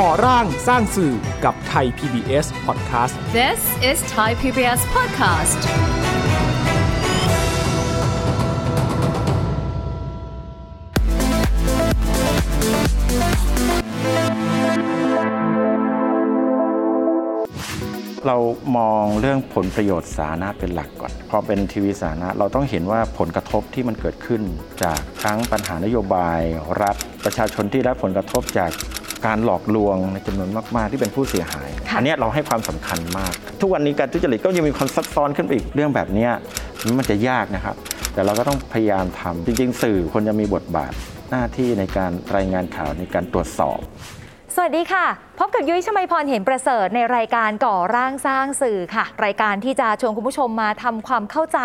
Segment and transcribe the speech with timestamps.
[0.00, 1.12] ก่อร่างสร้างสื่อ
[1.44, 3.60] กับไทย PBS Podcast This
[3.90, 5.60] is Thai PBS Podcast
[18.26, 18.36] เรา
[18.76, 24.42] มองเรื่องผลประโยชน์สาธารณะเป็นหลักก่อน พอเป็นทีวีสาธารณะเราต้องเห็นว่าผลกระทบที่มันเกิดขึ้น
[24.82, 26.40] จากทั้งปัญหานโยบาย
[26.82, 28.70] รัฐประชาชนที่ได้ผลกระทบจาก
[29.26, 36.30] การหลอกลวงในจำนวนมาก ๆ ที่เป็นผู้เสียหายค่ะอันเนี้ยเราให้ความสำคัญมาก ทุกวันนี้การทุจริตก็ยังมีความซับซ้อนขึ้นไปอีกเรื่องแบบเนี้ย
[36.98, 37.76] มันจะยากนะครับ
[38.14, 40.92] แต่เราก็ต้องพยายามทำจริง ๆ สื่อควรจะมีบทบาท
[41.30, 43.80] หน้าที่ในการรายงานข่าวในการตรวจสอบ
[44.56, 45.06] สวัสดีค่ะ
[45.38, 51.58] พบกับยุ้ยชมัยพรเห็นประเสริฐในรายการก่อร่างสร้างสื่อค่ะ รายการที่จะชวนคุณผู้ชมมาทำความเข้าใจ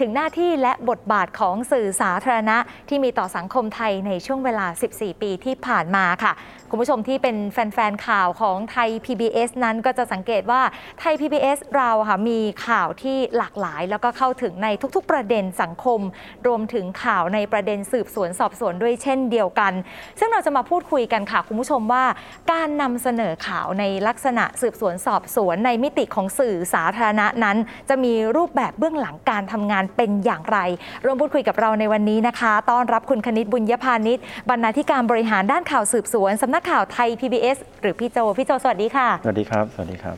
[0.00, 6.32] ถึงหน้าที่และบทบาทของสื่อสาธารณะ ที่มีต่อสังคมไทยในช่วงเวลา 14 ปีที่ผ่านมาค่ะ
[6.74, 10.62] คุณผู้ชมที่เป็นแฟนๆข่าวของไทย PBS นั้นก็จะสังเกตว่า
[11.00, 16.00] ไทย PBS เราค่ะมีข่าวที่หลากหลาย แล้วก็เข้าถึงในทุกๆ ประเด็นสังคม
[16.46, 19.72] รวมถึงข่าวในประเด็นสืบสวนสอบสวนด้วยเช่นเดียวกัน
[20.18, 22.04] ซึ่งเราจะมาพูดคุยกันค่ะคุณผู้ชมว่า
[22.52, 27.56] การนำเสนอข่าวในลักษณะสืบสวนสอบสวนในมิติของสื่อสาธารณะนั้น
[27.88, 30.58] จะมีรูปแบบเบื้องหลังการทำงานเป็นอย่างไร
[31.04, 34.18] ร่วมพูดคุยกับเราในวันนี้นะคะ ต้อนรับคุณคณิตบุญยพานิช
[34.50, 40.16] บรรณาธิการบริหารด้านข่าวสืบสวนสำนักข่าวไทย PBS หรือพี่โจ พี่โจสวัสดีค่ะ สวัสดีครับ สวัสดีครับ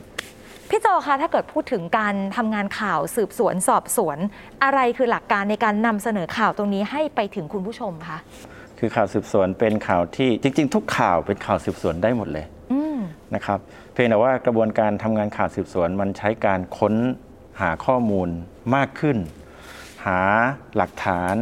[0.69, 4.17] พี่โจคะถ้าเกิดพูดถึงการทำงานข่าวสืบสวนสอบสวน
[4.63, 8.17] อะไรคือหลักการในการนำเสนอข่าวตรงนี้ให้ไปถึงคุณผู้ชมคะ
[8.79, 12.97] คือข่าวสืบสวนเป็นข่าวที่จริง ๆ ทุกข่าวเป็นข่าวสืบสวนได้หมดเลยอืม
[13.35, 13.59] นะครับ
[13.93, 16.93] เพียงแต่ว่ากระบวนการทำงานข่าวสืบสวนมันใช้การค้น
[17.61, 18.29] หาข้อมูล
[18.75, 19.17] มากขึ้น
[20.05, 20.19] หา
[20.75, 21.35] หลักฐาน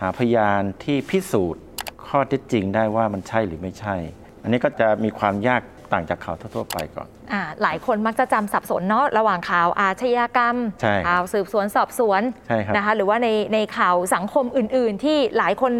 [0.00, 1.62] หาพยานที่พิสูจน์
[2.08, 3.96] ข้อเท็จจริงได้ว่ามันใช่หรือไม่ใช่
[4.42, 15.72] อันนี้ก็จะมีความยากต่างจากข่าวทั่วๆไปก่อนอ่าหลายคนมักจะจำสับสนเนาะระหว่างข่าวอาชญากรรมใช่ครับข่าวสืบสวนสอบสวนใช่ครับนะคะหรือว่าในในข่าวสังคมอื่น ๆ ที่หลายคน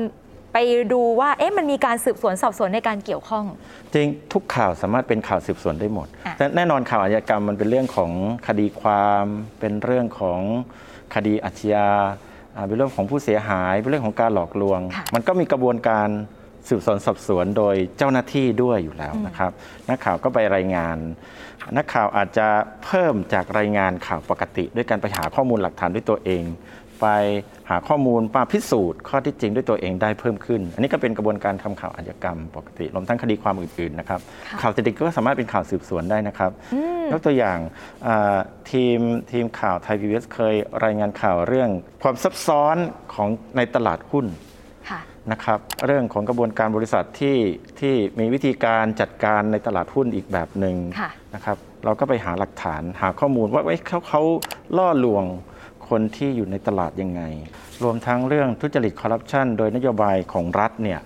[0.53, 0.59] ไป
[0.93, 3.45] ดูว่าเอ๊ะมันมีการสืบสวนสอบสวนในการเกี่ยวข้อง
[3.95, 8.13] จริงทุกข่าวสามารถเป็นข่าวสืบสวนได้หมดอะแต่แน่นอนข่าวอาชญากรรมมันเป็นเรื่องของ
[8.47, 9.25] คดีความ
[9.61, 10.41] เป็นเรื่องของ
[11.15, 11.89] คดีอาชญา
[12.57, 16.09] อ่าเป็นเรื่องของผู้เสียหายเป็นเรื่องของการหลอกลวงค่ะมันก็มีกระบวนการ
[16.69, 19.53] สืบสวนสอบสวนโดยเจ้าหน้าที่ด้วยอยู่แล้วนะครับ
[19.89, 20.97] นักข่าวก็ไปรายงาน
[21.77, 22.49] นักข่าวอาจจะ
[22.85, 26.45] เพิ่มจากรายงานข่าวปกติ ด้วยการไปหาข้อมูลหลักฐานด้วยตัวเอง
[27.01, 27.09] ไป
[27.71, 36.51] หาข้อมูลมาพิสูจน์ ข้อที่จริงด้วยตัวเองได้เพิ่มขึ้น อันนี้ก็เป็นกระบวนการทำข่าวอาชญากรรมปกติรวมทั้งคดีความอื่นๆนะครับค่ะข่าวเศรษฐกิจก็สามารถเป็นข่าวสืบสวนได้นะครับ
[37.13, 37.59] ยกตัวอย่าง
[38.07, 38.39] อ่า
[38.71, 38.99] ทีม
[39.33, 40.55] ทีมข่าวไทยพีบีเคย
[40.85, 41.71] รายงานข่าวเรื่อง
[42.03, 42.77] ความซับซ้อน
[43.15, 44.50] ของในตลาดหุ้นค่ะ
[45.33, 47.37] นะครับเรื่องของกระบวนการบริษัทที่
[47.81, 54.23] ที่มีวิธีการจัดการในตลาดหุ้นอีกแบบหนึ่งค่ะนะครับเราก็ไปหาหลักฐานหาข้อมูลว่าเอ้ยเขาเขา
[54.79, 55.25] ล่อลวง
[55.89, 57.23] คนที่อยู่ในตลาดยังไง
[57.83, 61.01] รวมทั้งเรื่องทุจริตคอร์รัปชันโดยนโยบายของรัฐเนี่ย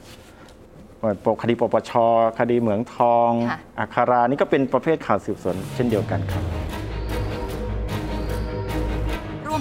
[1.24, 1.92] ปกคดีปปช
[2.38, 6.44] คดีเหมืองทองค่ะอัคารานี่ก็เป็นประเภทข่าวสืบสวนเช่นเดียวกันครับ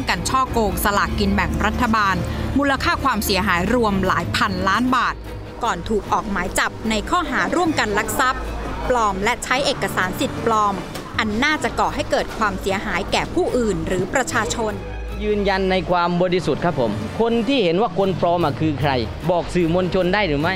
[0.09, 2.15] กันช่อโกงสลากกินแบ่งรัฐบาล
[2.57, 5.15] มูลค่าความเสียหายรวมหลายพันล้านบาท
[5.63, 8.41] ก่อนถูกออกหมายจับในข้อหาร่วมกันลักทรัพย์
[8.89, 10.73] ปลอมและใช้เอกสารสิทธิ์ปลอม
[11.19, 14.73] อันน่าจะก่อให้เกิดความเสียหายแก่ผู้อื่นหรือประชาชน
[15.23, 18.91] ยืนยันในความบริสุทธิ์ครับผม คนที่เห็นว่าคนปลอมคือใคร
[19.31, 20.55] บอกสื่อมวลชนได้หรือไม่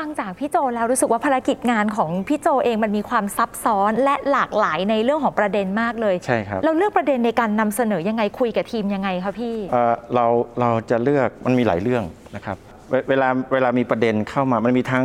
[0.00, 10.26] ฟังจากพี่โจแล้วรู้สึกว่าภารกิจงานของพี่โจเองมันมีความซับซ้อนและหลากหลายในเรื่องของประเด็นมากเลยใช่ครับเราเลือกประเด็นในการนำเสนอยังไงคุยกับทีมยังไงคะพี่เอ่อเรา
[10.60, 12.04] เราจะเลือกมันมีหลายเรื่อง
[12.36, 12.56] นะครับ
[12.90, 15.04] เวเวลาเวลามีประเด็นเข้ามามันมีทั้ง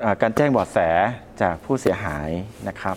[0.00, 0.78] เอ่อการแจ้งเบาะแส
[1.42, 2.30] จากผู้เสียหาย
[2.68, 2.96] นะครับ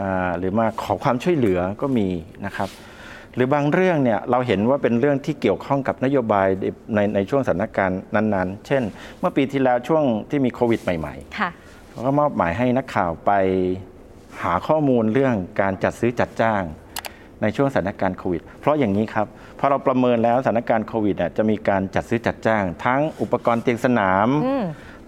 [0.00, 2.08] อ่าหรือมาขอความช่วยเหลือก็มี
[2.46, 2.68] นะครับ
[3.34, 6.48] หรือบางเรื่องเนี่ยเราเห็นว่าเป็นเรื่องที่เกี่ยวข้องกับนโยบาย
[6.94, 8.82] ในในช่วงสถานการณ์นั้นๆ เช่น
[9.20, 11.50] เมื่อปีที่แล้วช่วงที่มีโควิดใหม่ๆค่ะ
[11.90, 13.32] เขาก็มอบหมายให้นักข่าวไป
[14.42, 16.62] หาข้อมูลเรื่องการจัดซื้อจัดจ้าง
[17.42, 19.26] ในช่วงสถานการณ์โควิด เพราะอย่างนี้ครับ
[19.58, 24.64] พอเราประเมินแล้วสถานการณ์โควิดเนี่ยจะมีการจัดซื้อจัดจ้าง ทั้งอุปกรณ์เตียงสนามอืม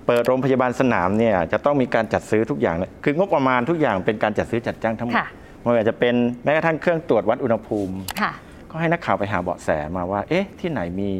[0.06, 5.28] เปิดโรงพยาบาลสนามเนี่ยจะต้องมีการจัดซื้อทุกอย่างเลยคืองบประมาณทุกอย่างเป็นการจัดซื้อจัดจ้างทั้งหมดค่ะ
[5.64, 6.14] ไม่ว่าจะเป็น
[6.44, 8.32] แม้กระทั่งเครื่องตรวจวัดอุณหภูมิค่ะ
[8.70, 11.12] ก็ให้นักข่าวไปหาเบาะแสมาว่า เอ๊ะ ที่ไหนมี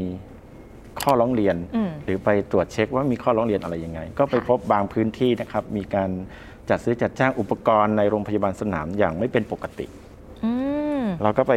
[1.01, 6.11] ข้อร้องเรียนอืมหรือไปตรวจเช็คว่ามีข้อร้องเรียนอะไรยังไง ก็ไปค่ะพบบางพื้นที่นะครับ มีการ
[6.69, 9.87] จัดซื้อจัดจ้างอุปกรณ์ในโรงพยาบาลสนามอย่างไม่เป็นปกติ
[10.45, 10.53] อื
[11.01, 11.55] มเราก็ไป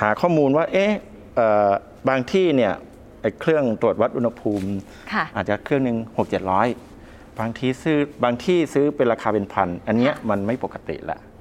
[0.00, 0.92] หาข้อมูลว่า เอ๊ะ
[1.36, 1.70] เอ่อ
[2.08, 2.72] บางที่เนี่ย
[3.20, 4.68] ไอ้เครื่องตรวจวัดอุณหภูมิ
[5.12, 6.68] ค่ะอาจจะเครื่องหนึ่งหกเจ็ดร้อย
[7.40, 11.33] บางที่ซื้อบางที่ซื้อเป็นราคาเป็นพัน อันเนี้ยมันไม่ปกติละอืม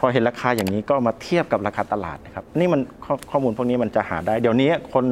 [0.00, 5.04] พอเห็นราคาอย่างนี้ก็มาเทียบกับราคาตลาดนะครับนี่มันข้อข้อมูลพวกนี้มันจะหาได้ เดี๋ยวนี้คน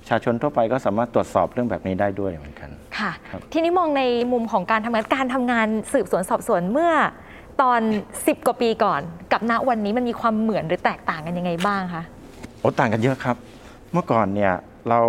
[0.00, 4.02] ประชาชนทั่วไปก็สามารถตรวจสอบเรื่องแบบนี้ได้ด้วยเหมือนกันค่ะครับทีนี้มองใน
[4.32, 6.92] มุมของการทำงานการทำงานสืบสวนสอบสวนเมื่อ
[7.62, 7.80] ตอน
[8.14, 9.00] 10 กว่าปีก่อน
[9.32, 12.02] กับณวันนี้มันมีความเหมือนหรือแตกต่างกันยังไงบ้างคะ
[12.60, 13.36] โอ้ต่างกันเยอะครับ
[13.92, 14.54] เมื่อก่อนเนี่ย
[14.88, 15.00] เรา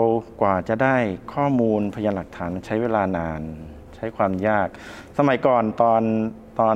[0.41, 0.95] กว่าจะได้
[1.33, 3.41] ข้อมูลพยานหลักฐานใช้เวลานาน
[3.95, 4.67] ใช้ความยาก
[5.17, 6.01] สมัยก่อนตอน
[6.59, 6.75] ตอน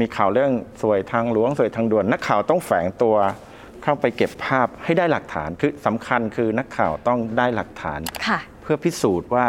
[0.00, 0.52] มีข่าวเรื่อง
[0.82, 3.16] สวยทางหลวงสวยทางด่วน นักข่าวต้องแฝงตัว
[3.82, 9.46] เข้าไปเก็บภาพให้ได้หลักฐานคือสำคัญคือนักข่าวต้องได้หลักฐานค่ะเพื่อพิสูจน์ว่า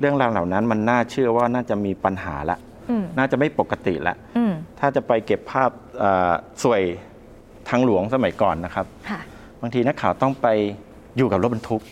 [0.00, 2.58] เรื่องราวเหล่านั้นมันน่าเชื่อว่าน่าจะมีปัญหาละ
[2.90, 6.82] อืมน่าจะไม่ปกติละอืมถ้าจะไปเก็บภาพเอ่อสวย
[7.68, 9.20] ทางหลวงสมัยก่อนนะครับค่ะ
[9.60, 10.46] บางทีนักข่าวต้องไป
[11.16, 11.82] อยู่กับรถบรรทุก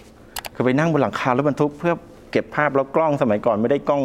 [0.54, 1.94] คือไปนั่งบนหลังคารถบรรทุกเพื่อ
[2.34, 4.02] เก็บภาพแล้วกล้องสมัยก่อนไม่ได้กล้อง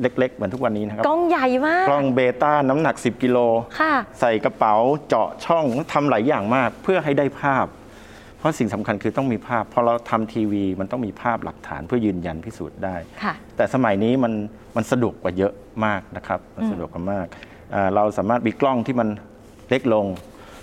[0.00, 3.38] เล็ก ๆ เหมือนทุกวันนี้นะครับกล้องใหญ่มากกล้องเบต้าน้ำหนัก 10 กิโล
[3.80, 4.74] ค่ะใส่กระเป๋า
[5.08, 7.66] เจาะช่องทำหลายอย่างมาก เพื่อให้ได้ภาพ
[8.38, 14.32] เพราะสิ่งสำคัญคือต้องมีภาพพอเราทำทีวี มันต้องมีภาพหลักฐานเพื่อยืนยันพิสูจน์ได้ค่ะแต่สมัยนี้มัน
[14.76, 15.52] มันสะดวกกว่าเยอะ
[15.84, 17.26] มากนะครับมันสะดวกกว่ามาก
[17.74, 19.08] อ่าเราสามารถมีกล้องที่มัน
[19.68, 20.06] เล็กลง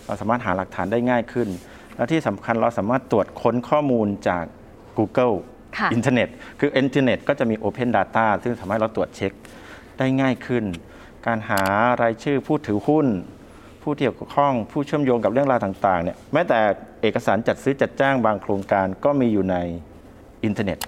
[0.05, 1.47] เราสามารถหาหลักฐานได้ง่ายขึ้น
[1.95, 4.45] แล้วที่สำคัญเราสามารถตรวจค้นข้อมูลจาก
[4.97, 5.56] Google ค่ะ
[5.93, 6.29] อินเทอร์เน็ต
[6.59, 9.31] คืออินเทอร์เน็ตก็จะมี Open Data ซึ่งทำให้เราตรวจเช็ค
[9.97, 10.63] ได้ง่ายขึ้น
[11.27, 11.61] การหา
[12.01, 13.07] รายชื่อผู้ถือหุ้น
[13.83, 16.59] ผู้ที่เกี่ยวข้องผู้เชื่อมโยงกับเรื่องราวต่างๆเนี่ยแม้แต่
[17.01, 19.55] เอกสารจัดซื้อจัดจ้างบางโครงการก็มีอยู่ใน
[20.43, 20.79] อินเทอร์เน็ต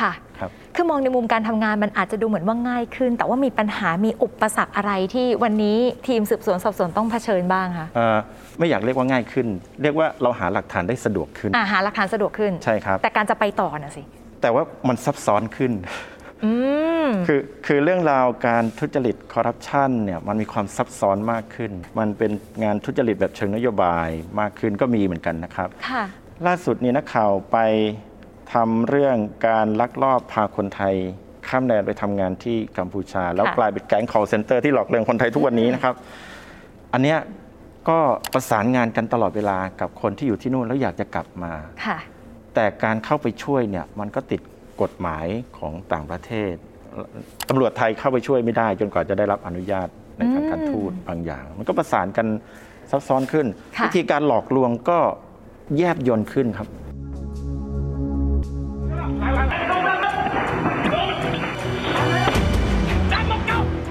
[0.00, 5.78] ค่ะครับคือมองในมุมการทำงานมันอาจจะดูเหมือนว่าง่ายขึ้น แต่ว่ามีปัญหามีอุปสรรคอะไรที่วันนี้
[6.08, 8.18] ทีมสืบสวนสอบสวนต้องเผชิญบ้างคะเอ่อ
[8.58, 9.46] ไม่อยากเรียกว่าง่ายขึ้น
[9.82, 14.02] เรียกว่าเราหาหลักฐานได้สะดวกขึ้นอ่าหาหลักฐานสะดวกขึ้นใช่ครับแต่การจะไปต่อน่ะสิ
[14.40, 15.72] แต่ว่ามันซับซ้อนขึ้น
[16.44, 16.52] อื
[17.06, 22.30] มคือคือเรื่องราวการทุจริตคอร์รัปชันเนี่ยมันมีความซับซ้อนมากขึ้น มันเป็น
[22.64, 24.08] งานทุจริตแบบเชิงนโยบาย
[24.40, 26.04] มากขึ้นก็มีเหมือนกันนะครับค่ะ
[26.46, 27.58] ล่าสุดนี้นักข่าวไป
[28.54, 29.16] ทำเรื่อง
[29.48, 30.94] การลักลอบพาคนไทย
[31.48, 35.94] ข้ามแดนไปทำงานที่กัมพูชา แล้วค่ะกลายเป็นแก๊ง call center ที่หลอกลวงคนไทยทุกวันนี้นะครับ
[36.92, 37.18] อันเนี้ย
[37.88, 37.98] ก็
[38.34, 41.52] ประสานงานกันตลอดเวลากับคนที่อยู่ที่นู่นแล้วอยากจะกลับมา
[41.86, 41.98] ค่ะ
[42.60, 44.40] แต่การเข้าไปช่วยเนี่ยมันก็ติด
[44.82, 45.26] กฎหมาย
[45.58, 46.52] ของต่างประเทศ
[47.48, 49.88] ตำรวจไทยเข้าไปช่วยไม่ได้ จนกว่าจะได้รับอนุญาต
[50.18, 52.26] ในทางการทูตบางอย่าง มันก็ประสานกัน
[52.90, 53.46] ซับซ้อนขึ้น
[53.76, 54.98] ค่ะวิธีการหลอกลวงก็
[55.76, 56.68] แยบยนขึ้นครับ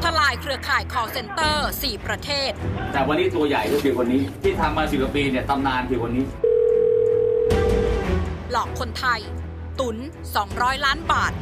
[0.03, 2.51] ทลายเครือข่าย call center 4 ประเทศ
[2.93, 6.25] แต่วันนี้ตัวใหญ่ก็คือคนนี้ ที่ทำมาสิบกว่าปีเนี่ยตำนานคือคนนี้
[8.51, 9.19] หลอกคนไทย
[9.79, 9.95] ตุน
[10.41, 11.33] 200 ล้านบาท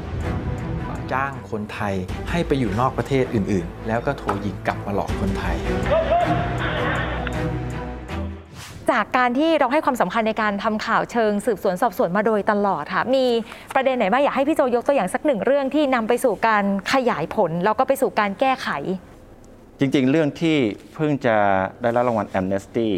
[1.14, 1.94] จ้างคนไทย
[2.30, 5.56] ให้ไปอยู่นอกประเทศอื่นๆ แล้วก็โทรยิงกลับมาหลอกคนไทย
[8.92, 13.26] จากการที่เราให้ความสำคัญในการทำข่าวเชิงสืบสวนสอบสวนมาโดยตลอดค่ะ มี
[13.76, 16.64] ประเด็นไหนบ้างอยากให้พี่โจยกตัวอย่างสักหนึ่งเรื่องที่นำไปสู่การ
[16.94, 18.70] ขยายผล แล้วก็ไปสู่การแก้ไข
[19.80, 20.58] จริงๆ เรื่องที่
[20.96, 21.36] เพิ่งจะ
[21.82, 22.90] ได้รับรางวัล Amnesty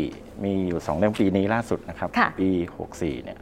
[0.43, 2.49] มีอยู่สองเรื่องปีนี้ล่าสุดนะครับ ค่ะ ปี
[2.87, 3.39] 64 เนี่ย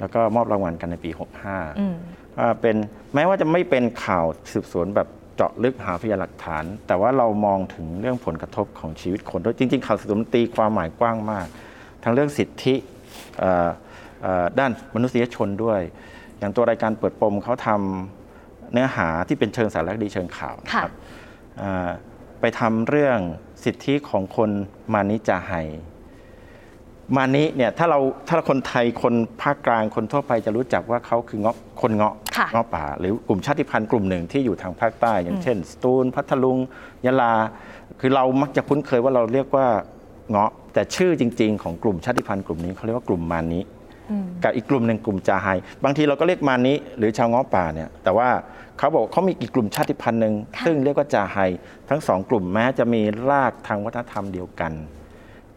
[0.00, 1.10] แล้วก็มอบรางวัลกันในปี
[1.44, 1.96] 65อืม
[2.38, 2.76] ว่าเป็น
[3.14, 11.46] แม้ว่าจะไม่เป็นข่าวสืบสวนแบบเจาะลึกหาพยานหลักฐาน แต่ว่าเรามองถึงเรื่องผลกระทบของชีวิตคนด้วยจริง ๆ ข่าวสืบสวนมันตีความหมายกว้างมาก
[12.04, 12.74] ทั้งเรื่องสิทธิ
[13.38, 13.68] เอ่อ
[14.22, 15.80] เอ่อด้านมนุษยชนด้วย
[16.38, 20.92] อย่างตัวรายการเปิดปมเขาทำเนื้อหาที่เป็นเชิงสารคดีเชิงข่าวนะครับ
[21.58, 21.88] เอ่อ
[22.40, 23.18] ไปทำเรื่อง
[23.64, 24.50] สิทธิของคน
[24.92, 25.52] มานิจาไฮ
[27.16, 27.98] มานิเนี่ยถ้าเรา
[28.28, 36.58] ถ้าคนไทยคนภาคกลางคนทั่วไปจะรู้จักว่าเขาคือเงาะคนเงาะค่ะเงาะป่า หรือกลุ่มชาติพันธุ์กลุ่มหนึ่งที่อยู่ทางภาคใต้ อย่างเช่น สตูลพัทลุง
[37.06, 37.32] ยะลา
[38.00, 39.66] คือเรามักจะคุ้นเคยว่าเราเรียกว่า
[40.30, 43.60] เงาะ แต่ชื่อจริง ๆ ของกลุ่มชาติพันธุ์กลุ่มนี้เขาเรียกว่ากลุ่มมานิ
[44.10, 45.48] อืมกับอีกกลุ่มหนึ่งกลุ่มจาไฮ
[45.84, 48.28] บางทีเราก็เรียกมานิหรือชาวเงาะป่าเนี่ยแต่ว่า
[48.78, 51.38] เขาบอกเขามีอีกกลุ่มชาติพันธุ์หนึ่งค่ะซึ่งเรียกว่าจาไฮ
[51.88, 54.72] ทั้งสองกลุ่มแม้จะมีรากทางวัฒนธรรมเดียวกัน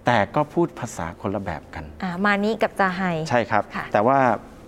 [0.06, 4.20] แต่ก็พูดภาษาคนละแบบกันอ่ามานี้กับจาไฮใช่ครับค่ะแต่ว่า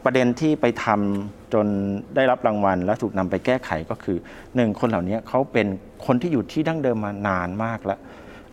[0.03, 1.67] ประเด็นที่ไปทำจน
[2.15, 4.17] ได้รับรางวัล และถูกนำไปแก้ไขก็คือ
[4.55, 5.67] หนึ่งคนเหล่านี้เขาเป็น
[6.05, 7.99] คนที่อยู่ที่ดั้งเดิมมานานมากแล้ว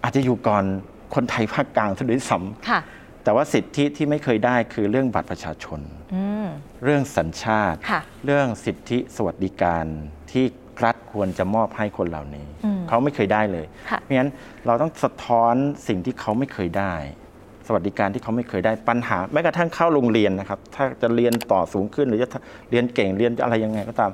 [0.02, 0.64] อาจจะอยู่ก่อน
[1.14, 5.80] คนไทยภาคกลางซะด้วยซ้ค่ะำแต่ว่าสิทธิที่ไม่เคยได้คือเรื่องบัตรประชาชน
[6.14, 6.48] อืม
[6.84, 9.84] เรื่องสัญชาติค่ะเรื่องสิทธิสวัสดิการ
[10.32, 10.44] ที่
[10.84, 14.30] รัฐควรจะมอบให้คนเหล่านี้อืมเขาไม่เคยได้เลยค่ะเพราะฉะนั้น
[14.66, 15.54] เราต้องสะท้อน
[15.88, 16.94] สิ่งที่เขาไม่เคยได้
[17.66, 22.28] สวัสดิการที่เขาไม่เคยได้ปัญหาแม้กระทั่งเข้าโรงเรียนนะครับ ถ้าจะเรียนต่อสูงขึ้นหรือจะ
[22.70, 24.10] เรียนเก่งเรียนอะไรยังไงก็ตาม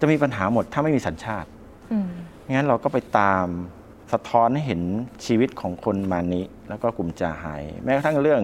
[0.00, 1.48] จะมีปัญหาหมดถ้าไม่มีสัญชาติ
[1.92, 2.08] อืม
[2.54, 3.46] งั้นเราก็ไปตาม
[4.12, 4.82] สะท้อนให้เห็น
[5.26, 8.42] ชีวิตของคนมานิแล้วก็กลุ่มจ่าหาย แม้กระทั่งเรื่อง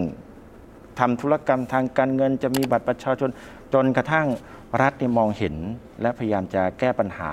[0.99, 3.30] ทำธุรกรรมทางการเงินจะมีบัตรประชาชน
[3.75, 4.26] จนกระทั่ง
[4.82, 5.54] รัฐเนี่ยมองเห็น
[6.02, 7.30] และพยายามจะแก้ปัญหา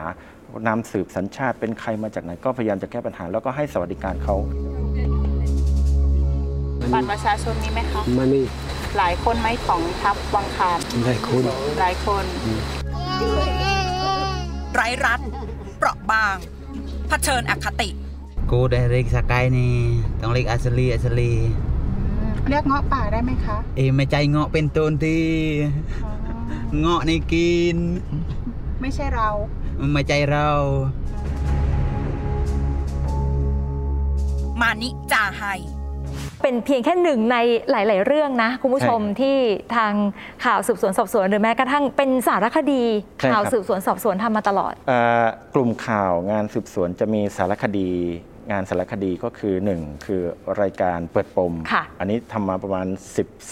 [0.67, 4.35] นำสืบสัญชาติเป็นใครมาจากไหนก็พยายามจะแก้ปัญหา แล้วก็ให้สวัสดิการเขา
[6.93, 8.41] บัตรประชาชนมีไหมคะไม่มี
[8.97, 11.43] หลายคนไหมของทัพวังคารหลายคน
[11.79, 12.25] หลายคน
[14.73, 15.19] ไร้รัฐ
[15.77, 16.35] เปราะบาง
[17.07, 17.89] เผชิญอคติ
[18.51, 19.75] กูได้เรียกสกายนี่
[20.21, 21.33] ต้องเรียกอัสลีอัสลี
[22.49, 25.15] เรียกเงาะป่าได้ไหมคะ เอ้ไม่ใจเงาะเป็นต้นที
[26.79, 27.77] เงาะในกิน
[28.81, 29.29] ไม่ใช่เรา
[29.93, 30.49] ไม่ใจเรา
[34.61, 35.43] มานิจาไฮ
[36.41, 37.37] เป็นเพียงแค่หนึ่งใน
[37.71, 39.37] หลาย ๆ เรื่องนะ คุณผู้ชมใช่ครับที่
[39.75, 39.93] ทาง
[40.45, 42.83] ข่าวสืบสวนสอบสวนหรือแม้กระทั่งเป็นสารคดี
[43.19, 45.25] ใช่ครับข่าวสืบสวนสอบสวนทำมาตลอดเอ่อ
[45.55, 47.89] กลุ่มข่าวงานสืบสวนจะมีสารคดี
[48.51, 50.21] งานสารคดีก็คือ 1 คือ
[50.61, 52.87] รายการเปิดปมค่ะอันนี้ทำมาประมาณ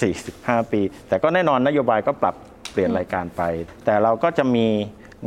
[0.03, 2.35] 14-15 ปี แต่ก็แน่นอนนโยบายก็ปรับ
[2.71, 3.41] เปลี่ยนรายการไป
[3.85, 4.67] แต่เราก็จะมี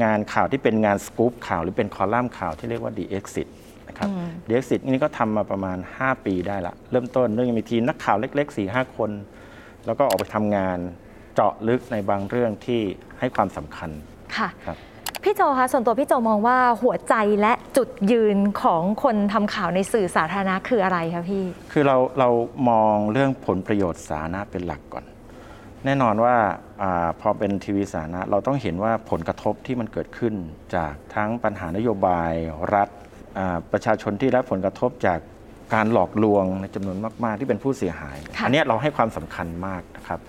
[0.05, 3.49] งานข่าวที่เป็นงานสกู๊ปข่าวหรือเป็นคอลัมน์ข่าวที่เรียกว่า The Exit
[3.89, 4.09] นะครับ
[4.47, 9.11] The Exit นี่ก็ทำมาประมาณ 5 ปีได้ละ เริ่มต้นเรื่องมีทีมนักข่าวเล็ก ๆ 4-5 คน
[9.87, 10.79] แล้วก็ออกไปทำงาน
[11.35, 12.81] เจาะลึกในบางเรื่องที่
[13.19, 13.91] ให้ความสำคัญ
[14.37, 14.79] ค่ะครับ
[15.25, 22.29] พี่โจคะส่วนตัวพี่โจมองว่าหัวใจและจุดยืนของคนทำข่าวในสื่อสาธารณะคืออะไรคะพี่ คือเราเรา
[22.71, 25.05] มองเรื่องผลประโยชน์สาธารณะเป็นหลักก่อน
[25.85, 26.37] แน่นอนว่า
[26.83, 30.35] อาพอเป็นทีวีสาธารณะเราต้องเห็นว่าผลกระทบที่มันเกิดขึ้น
[30.77, 32.33] จากทั้งปัญหานโยบาย
[32.75, 32.89] รัฐ
[33.39, 35.19] อ่าประชาชนที่รับผลกระทบจาก
[35.75, 40.21] การหลอกลวงในจำนวนมากๆ ที่เป็นผู้เสียหายค่ะอันเนี้ยเราให้ความสำคัญมากนะครับ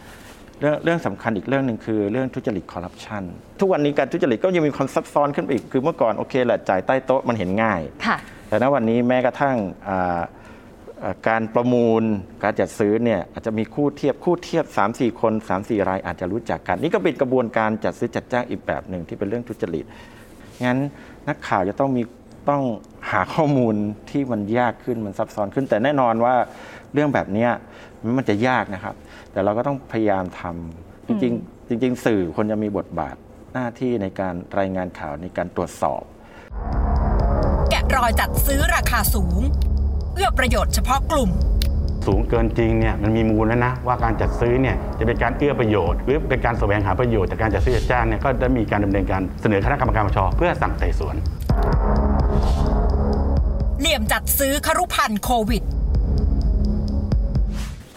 [0.60, 3.24] เรื่องเรื่องสำคัญอีกเรื่องหนึ่งคือเรื่องทุจริตคอร์รัปชัน
[3.60, 8.18] ทุกวันนี้การทุจริตก็ยังมีความซับซ้อนขึ้นไปอีกคือเมื่อก่อนโอเคแหละจ่ายใต้โต๊ะมันเห็นง่ายค่ะ
[8.50, 9.56] แต่ณวันนี้แม้กระทั่ง
[9.90, 10.22] อ่าอ่า
[11.28, 12.04] การประมูล
[12.44, 19.86] การจัดซื้อเนี่ยอาจจะมีคู่เทียบคู่เทียบ 3-4 คน 3-4 รายอาจจะรู้จักกัน นี่ก็เป็นกระบวนการจัดซื้อจัดจ้างอีกแบบหนึ่งที่เป็นเรื่องทุจริต
[20.66, 20.80] งั้น
[21.28, 22.04] นักข่าวจะต้องมี
[22.50, 22.64] ต้อง
[23.12, 23.76] หาข้อมูล
[24.10, 26.36] ที่มันยากขึ้นมันซับซ้อนขึ้น แต่แน่นอนว่า
[26.94, 27.52] เรื่องแบบเนี้ย
[28.18, 28.96] มันจะยากนะครับ
[29.32, 33.16] แต่เราก็ต้องพยายามทำจริงๆจริง ๆ สื่อคนจะมีบทบาท
[33.54, 36.02] หน้าที่ในการรายงานข่าวในการตรวจสอบ
[37.70, 39.40] แกะรอยจัดซื้อราคาสูง
[40.16, 41.30] เอื้อประโยชน์เฉพาะกลุ่ม
[42.08, 51.16] สูงเกินจริงเนี่ยมันมีมูลแล้วนะว่าการจัดซื้อเนี่ยจะเป็นการเอื้อประโยชน์ หรือเป็นการแสวงหาประโยชน์จากการจัดซื้อจัดจ้างเนี่ยก็ได้มีการดำเนินการเสนอคณะกรรมการปปชเพื่อสั่งไต่สวน
[53.80, 55.64] เหลี่ยมจัดซื้อครุพันธ์โควิด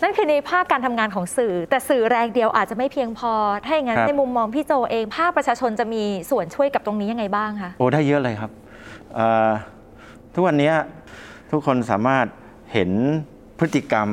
[0.02, 3.32] นั่นคือในภาคการทำงานของสื่อ แต่สื่อแรงเดียวอาจจะไม่เพียงพอ
[3.64, 8.50] ถ้าอย่างนั้นครับในมุมมองพี่โจเองภาคประชาชนจะมีส่วนช่วยกับตรงนี้ยังไงบ้างคะโอ้ได้เยอะเลยครับ
[9.14, 9.50] เอ่อ
[10.34, 10.70] ทุกวันนี้
[11.50, 12.26] ทุกคนสามารถ
[12.72, 12.90] เห็น
[13.58, 14.08] พฤติกรรม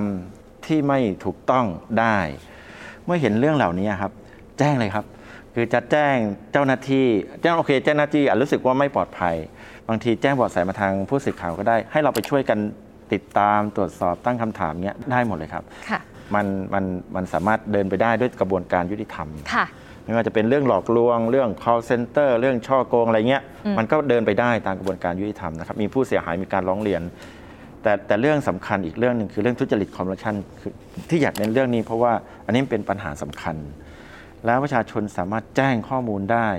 [0.65, 1.65] ที่ไม่ถูกต้อง
[2.00, 2.18] ได้
[3.06, 4.12] เมื่อเห็นเรื่องเหล่านี้ครับ
[4.60, 5.06] แจ้งเลยครับ
[5.54, 6.15] คือจะแจ้ง
[6.51, 7.08] เจ้าหน้าที่
[7.42, 9.36] แจ้งโอเคเจ้าหน้าที่อาจรู้สึกว่าไม่ปลอดภัย
[9.88, 12.60] บางทีแจ้งเบาะแสมาทางผู้สื่อข่าวก็ได้ ให้เราไปช่วยกัน
[13.13, 16.00] ติดตามตรวจสอบตั้งคำถามเนี้ยได้หมดเลยครับค่ะ
[16.36, 19.65] มันมันมันสามารถเดินไปได้ด้วยกระบวนการยุติธรรมค่ะ
[20.05, 27.01] ไม่ว่าจะเป็นเรื่องหลอกลวง เรื่อง call center เรื่องช่อโกงอะไรเงี้ยอืมมันก็เดินไปได้ตามกระบวนการยุติธรรมนะครับ มีผู้เสียหายมีการร้องเรียน
[27.81, 30.71] แต่แต่เรื่องสำคัญอีกเรื่องหนึ่งคือเรื่องทุจริตคอร์รัปชันคือ
[31.09, 32.13] ที่อยากเน้นเรื่องนี้เพราะว่า
[32.45, 33.55] อันนี้เป็นปัญหาสำคัญ
[34.45, 36.50] แล้วประชาชนสามารถแจ้งข้อมูลได้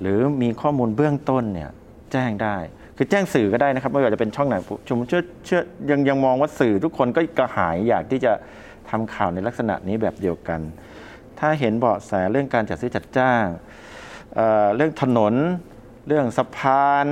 [0.00, 1.70] หรือมีข้อมูลเบื้องต้นเนี่ย
[2.12, 2.56] แจ้งได้
[2.96, 8.32] คือแจ้งสื่อก็ได้นะครับไม่ว่าจะเป็นช่องไหนผมผมเชื่อเชื่อยังยังมองว่าสื่อทุกคนก็กระหายอยากที่จะ
[8.90, 10.60] ทำข่าวในลักษณะนี้แบบเดียวกัน
[11.40, 13.44] ถ้าเห็นเบาะแสเรื่องการจัดซื้อจัดจ้าง
[14.34, 15.34] เเรื่องถนน
[16.06, 17.06] เรื่องสะพาน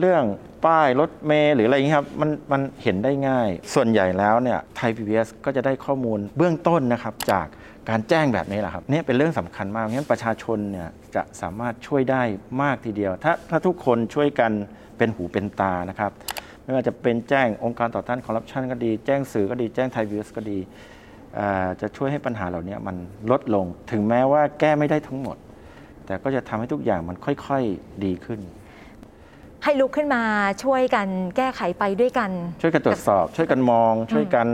[0.00, 0.24] เรื่อง
[0.64, 7.46] ป้ายรถเมล์หรืออะไรอย่างนี้ครับมันมันเห็นได้ง่าย ส่วนใหญ่แล้วเนี่ยไทย PBS ก็จะได้ข้อมูลเบื้องต้นนะครับจาก
[7.88, 12.22] การแจ้งแบบนี้แหละครับเนี่ยเป็นเรื่องสำคัญมากงั้นประชาชนเนี่ยจะสามารถช่วยได้
[12.62, 14.52] มากทีเดียว ถ้าถ้าทุกคนช่วยกัน
[14.98, 16.10] เป็นหูเป็นตานะครับ
[16.62, 20.58] ไม่ว่าจะเป็นแจ้งองค์การต่อต้านคอร์รัปชันก็ดี แจ้งสื่อก็ดี แจ้งไทย PBS ก็ดี
[21.80, 22.96] จะช่วยให้ปัญหาเหล่านี้มัน
[23.30, 25.36] ลดลง ถึงแม้ว่าแก้ไม่ได้ทั้งหมด
[26.06, 28.40] แต่ก็จะทำให้ทุกอย่างมันค่อยๆดีขึ้น
[29.64, 30.22] ให้ลุกขึ้นมา
[30.64, 32.30] ช่วยกันแก้ไขไปด้วยกัน
[32.62, 34.48] ช่วยกันตรวจสอบ ช่วยกันมอง ช่วยกัน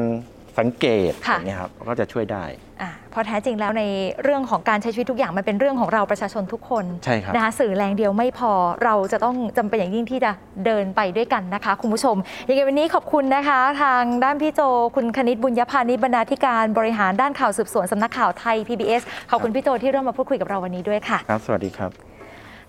[0.59, 2.45] สังเกตค่ะอย่างเงี้ยครับก็จะช่วยได้
[2.83, 3.83] อะเพราะแท้จริงแล้วใน
[4.23, 8.53] เรื่องของการใช้ชีวิตทุกอย่างมันเป็นเรื่องของเราประชาชนทุกคนใช่ครับนะคะสื่อแรงเดียวไม่พอ
[8.85, 10.31] เราจะต้องจำเป็นอย่างยิ่งที่จะ
[10.67, 12.17] เดินไปด้วยกันนะคะคุณผู้ชม
[12.49, 14.61] ยังไงวันนี้ขอบคุณนะคะ ทางด้านพี่โจ
[14.97, 22.10] คุณคณิตบุญยพานิชบรรณาธิการบริหารด้านข่าวสืบสวนสำนักข่าวไทย PBS ขอบคุณพี่โจที่ร่วมมาพูดคุยกับเราวันนี้ด้วยค่ะครับสวัสดีครับ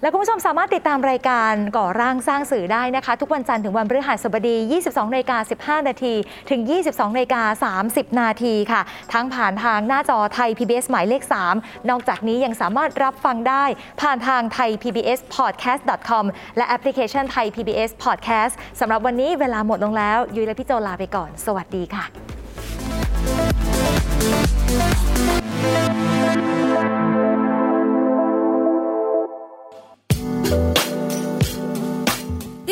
[0.01, 4.55] และคุณผู้ชมสามารถติดตามรายการก่อร่างสร้างสื่อได้นะคะ ทุกวันจันทร์ถึงวันพฤหัสบดี
[4.87, 6.13] 22นกา15 นาที
[6.49, 8.81] ถึง 22นกา30 นาทีค่ะ
[9.13, 11.23] ทั้งผ่านทางหน้าจอไทย PBS หมายเลข
[11.55, 13.65] 3 นอกจากนี้ยังสามารถรับฟังได้
[14.01, 16.25] ผ่านทางไทย PBS podcast com
[16.57, 22.40] และแอปพลิเคชันไทย PBS podcast สำหรับวันนี้เวลาหมดลงแล้ว ยุ้ยและพี่โจลาไปก่อน สวัสดีค่ะ